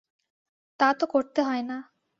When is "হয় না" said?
1.43-1.77